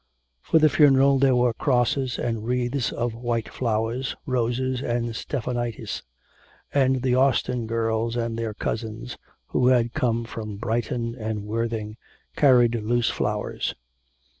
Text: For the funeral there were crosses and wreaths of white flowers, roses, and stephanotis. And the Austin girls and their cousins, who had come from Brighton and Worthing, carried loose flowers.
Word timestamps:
For 0.41 0.57
the 0.57 0.67
funeral 0.67 1.19
there 1.19 1.35
were 1.35 1.53
crosses 1.53 2.17
and 2.17 2.43
wreaths 2.43 2.91
of 2.91 3.13
white 3.13 3.47
flowers, 3.47 4.15
roses, 4.25 4.81
and 4.81 5.15
stephanotis. 5.15 6.01
And 6.73 7.03
the 7.03 7.13
Austin 7.13 7.67
girls 7.67 8.15
and 8.17 8.35
their 8.35 8.55
cousins, 8.55 9.19
who 9.49 9.67
had 9.67 9.93
come 9.93 10.23
from 10.25 10.57
Brighton 10.57 11.13
and 11.13 11.43
Worthing, 11.43 11.97
carried 12.35 12.73
loose 12.81 13.11
flowers. 13.11 13.75